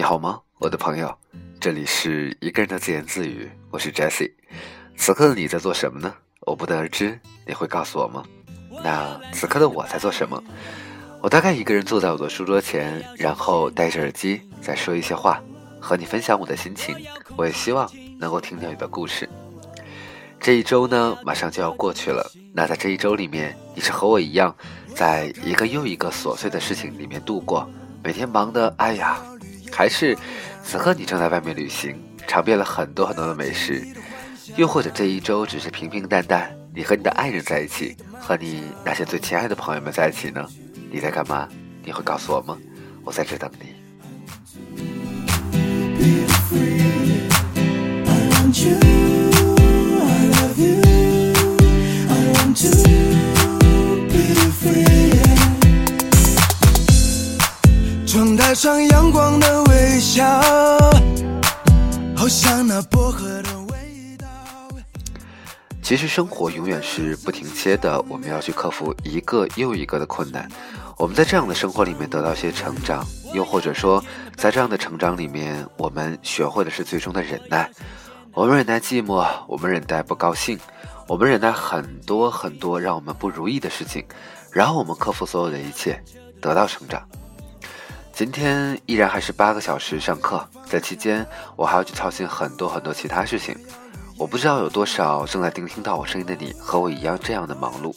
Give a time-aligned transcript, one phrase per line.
[0.00, 1.14] 你好吗，我的朋友？
[1.60, 4.32] 这里是一个人的自言自语，我是 Jesse。
[4.96, 6.14] 此刻的你在做什么呢？
[6.46, 8.24] 我不得而知，你会告诉我吗？
[8.82, 10.42] 那此刻的我在做什么？
[11.20, 15.38] 我大概一个人坐在我的书桌前，然后戴着耳机在说一些话，
[15.78, 16.96] 和你分享我的心情。
[17.36, 17.86] 我也希望
[18.18, 19.28] 能够听到你的故事。
[20.40, 22.26] 这一周呢，马上就要过去了。
[22.54, 24.56] 那在这一周里面，你是和我一样，
[24.94, 27.70] 在一个又一个琐碎的事情里面度过，
[28.02, 29.20] 每天忙的哎呀。
[29.72, 30.16] 还是
[30.62, 33.86] 此刻你正在外面旅行，尝遍了很多很多的美食，
[34.56, 40.46] 又或者这一周只是平平淡淡，你和你的爱人在一起，和你那些最亲爱的朋友们在一起呢？
[40.90, 41.48] 你在干嘛？
[41.84, 42.56] 你会告诉我吗？
[43.04, 43.80] 我在这等你。
[58.40, 60.24] 带上阳光的微笑，
[62.16, 64.26] 好像那薄荷的味道。
[65.82, 70.48] 其实生活永远是不停歇的，我们要去克服一个又一个的困难。
[70.96, 74.02] 我们在这样的生活里面得到一些成长，又或者说，
[74.36, 77.70] 在这样的成长里面，我们学会的是最终的忍耐。
[78.32, 80.58] 我们忍耐寂寞，我们忍耐不高兴，
[81.06, 84.02] 我们忍耐很多很多让我们不如意的事情，
[84.50, 86.02] 然后我们克服所有的一切，
[86.40, 87.06] 得到成长。
[88.20, 91.26] 今天依然还是八个小时上课，在期间
[91.56, 93.56] 我还要去操心很多很多其他事情。
[94.18, 97.96] 我不知道有多少正在聆听到我声音的你和我一样这样的忙碌。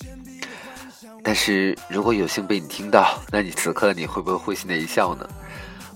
[1.25, 5.27] 但是如果有幸被你听到，那你此刻你会不会会心的一笑呢？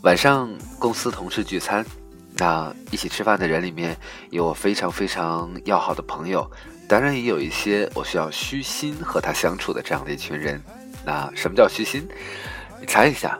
[0.03, 1.85] 晚上公司同事聚餐，
[2.33, 3.95] 那一起吃饭的人里面
[4.31, 6.45] 有我非常非常要好的朋友，
[6.85, 10.61] 当然也有一些我需要虚心和他相处的这样的一群人。
[11.05, 12.05] 那什么叫虚心？
[12.81, 13.39] 你猜一下。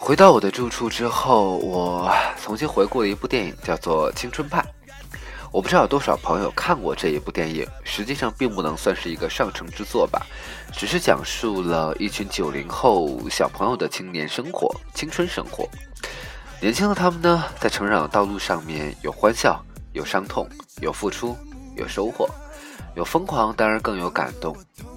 [0.00, 2.10] 回到我的住处之后，我
[2.42, 4.60] 重新回顾了一部电影，叫做《青春派》。
[5.52, 10.26] 我不知道有多少朋友看过这一部电影，实际上并不能算是一个上乘之作吧，
[10.72, 15.68] 只是讲述了一群九零后小朋友的青年生活、青春生活。
[16.62, 20.48] 年轻的他们呢，在成长的道路上面有欢笑，有伤痛，
[20.80, 21.36] 有付出，
[21.76, 22.28] 有收获，
[22.96, 24.56] 有疯狂，当然更有感动。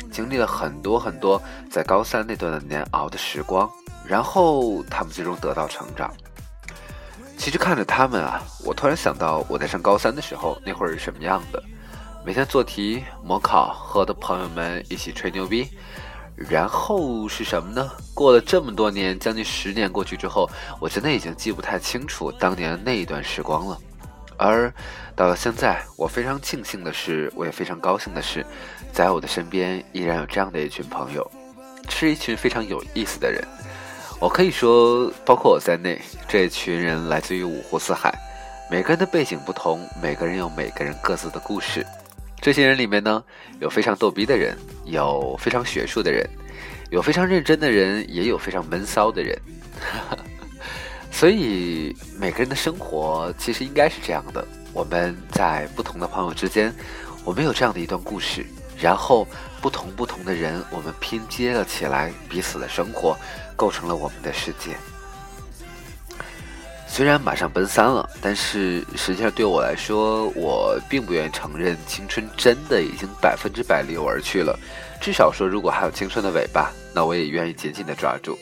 [0.10, 1.40] 经历了很多很多，
[1.70, 3.70] 在高三那段的难熬的时光。
[4.08, 6.14] 然后他们最终得到成长。
[7.38, 11.62] 其实看着他们啊，我突然想到我在上高三的时候那会儿是什么样的。
[12.26, 15.68] 每天做题、模考，和的朋友们一起吹牛逼。
[16.36, 17.92] 然后是什么呢？
[18.14, 20.50] 过了这么多年，将近十年过去之后，
[20.80, 23.78] 我真的已经记不太清楚当年的那一段时光了。
[24.36, 24.74] 而
[25.16, 28.44] 到了现在，我非常庆幸的是，我也非常高兴的是，
[28.92, 31.30] 在我的身边依然有这样的一群朋友，
[31.88, 33.48] 是一群非常有意思的人。
[34.24, 38.10] 我可以说，包括我在内，这群人来自于五湖四海，
[38.72, 41.86] 每个人的背景不同，每个人有每个人各自的故事。
[42.42, 43.22] 这些人里面呢，
[43.60, 46.26] 有非常逗逼的人，有非常学术的人，
[46.90, 49.38] 有非常认真的人，也有非常闷骚的人。
[51.12, 56.74] 所以每个人的生活其实应该是这样的：我们在不同的朋友之间，
[57.26, 58.46] 我们有这样的一段故事，
[58.84, 59.26] 然后
[59.62, 63.18] 不同不同的人，我们拼接了起来彼此的生活。
[63.56, 64.76] 构成了我们的世界。
[66.88, 74.60] 虽然马上奔三了，但是实际上对我来说，我并不愿意承认青春真的已经百分之百离我而去了。
[75.00, 78.38] 至少说，如果还有青春的尾巴，那我也愿意紧紧的抓住。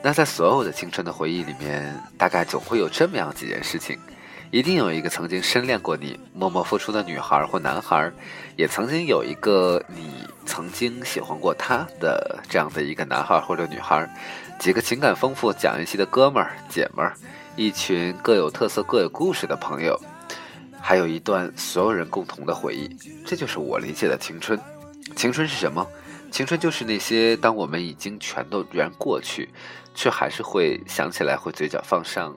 [0.00, 3.98] 那在所有的青春的回忆里面，大概总会有这么样几件事情：
[4.54, 8.08] 一定有一个曾经深恋过你、默默付出的女孩或男孩，
[8.54, 10.12] 也曾经有一个你。
[10.46, 14.08] 曾经喜欢过他的这样的一个男孩或者女孩，
[14.60, 17.16] 几个情感丰富、讲义气的哥们儿姐们儿，
[17.56, 20.00] 一群各有特色、各有故事的朋友，
[20.80, 22.88] 还有一段所有人共同的回忆。
[23.26, 24.56] 这就是我理解的青春。
[25.16, 25.84] 青春是什么？
[26.30, 29.48] 青春就是那些当我们已经全都然过去，
[29.96, 32.32] 却还是会想起来会嘴角放上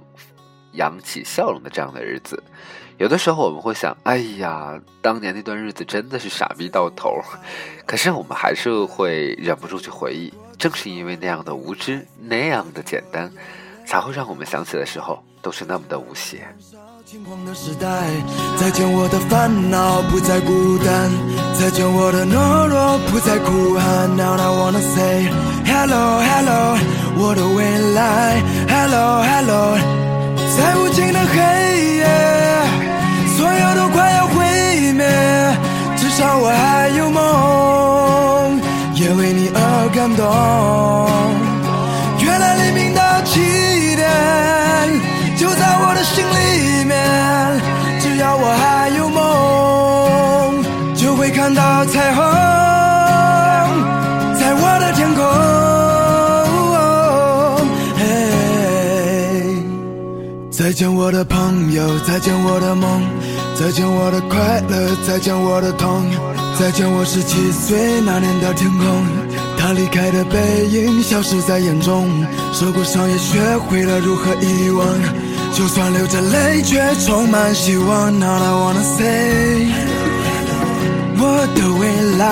[0.74, 2.42] 扬起笑容的这样的日子。
[2.98, 7.22] 有的时候我们会想，哎呀，当年那段日子真的是傻逼到头。
[7.86, 13.32] 可是我们还是会忍不住去回忆，正是因为那样的无知，那样的简单，
[13.86, 16.48] 才会让我们想起的时候都是那么的无邪。
[17.06, 17.88] 轻狂的时代
[18.58, 21.10] 再见我的烦恼，不再孤单；
[21.58, 24.10] 再见我的懦弱，不再哭喊。
[24.18, 25.30] Now I wanna say
[25.66, 26.78] hello hello，
[27.16, 29.78] 我的未来，hello hello，
[30.58, 32.47] 在无尽的黑夜。
[60.68, 63.02] 再见我的朋友，再见我的梦，
[63.56, 66.04] 再见我的快乐，再见我的痛，
[66.60, 68.86] 再见我十七岁那年的天空。
[69.58, 72.10] 他离开的背影消失在眼中，
[72.52, 74.86] 受过伤也学会了如何遗忘，
[75.54, 78.12] 就算流着泪，却充满希望。
[78.20, 79.68] Now I wanna say，
[81.18, 82.26] 我的未来，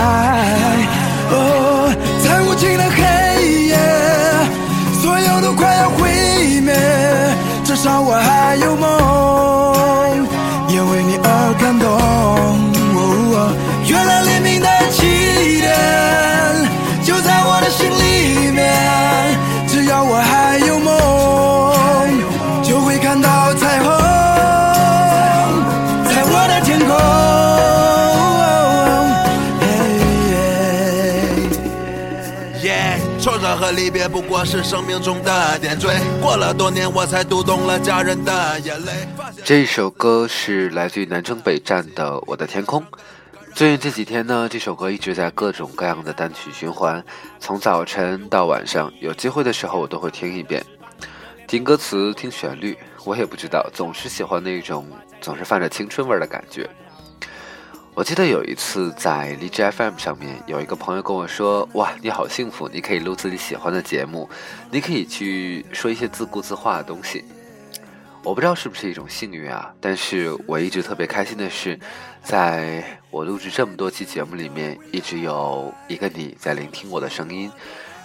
[33.55, 35.89] 和离别不过是生命中的点缀。
[36.21, 38.91] 过了多年，我才读懂了家人的眼泪。
[39.43, 42.81] 这首歌是来自于南征北战的《我的天空》。
[43.53, 47.03] 最近这几天呢，这首歌一直在各种各样的单曲循环，
[47.39, 50.61] 从早晨到晚上，有机会的时候我都会听一遍，
[51.47, 52.77] 听歌词，听旋律。
[53.05, 54.85] 我也不知道，总是喜欢那种
[55.21, 56.69] 总是泛着青春味的感觉。
[57.95, 64.29] 我记得有一次在荔枝 FM 上面，有一个朋友跟我说：“哇，你好幸福，你可以录自己喜欢的节目，
[64.69, 67.23] 你可以去说一些自顾自话的东西。”
[68.21, 71.79] 我不知道是不是一种幸运啊，但是我一直特别开心的是，
[72.21, 77.49] 在我录制这么多期节目里面，一直有一个你在聆听我的声音，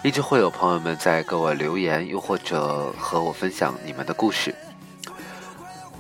[0.05, 4.55] 一直会有朋友们在给我留言，又或者和我分享你们的故事。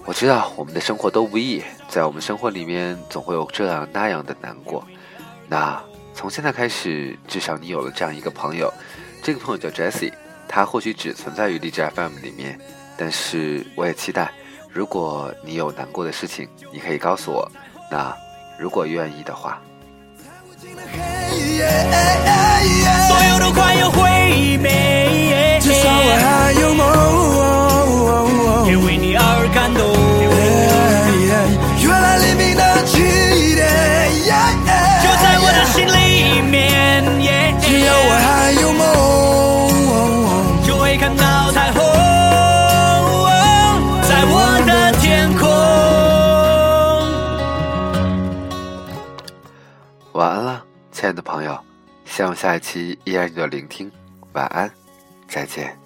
[0.04, 4.86] 我知道我们的生活都不易，在我们生活里面总会有这样那样的难过。
[5.48, 5.82] 那
[6.14, 8.72] 从现在开始，至少你有了这样一个朋友，
[9.24, 10.12] 这个朋友叫 Jessie，
[10.46, 12.58] 他或许只存在于荔枝 FM 里面。
[12.96, 14.30] 但是我也期待，
[14.70, 17.50] 如果你有难过的事情，你可以告诉我。
[17.90, 18.16] 那
[18.56, 19.60] 如果愿意的话，
[51.00, 51.58] 亲爱的朋友，
[52.04, 53.90] 希望下一期依然你的聆听。
[54.34, 54.70] 晚安，
[55.26, 55.79] 再见。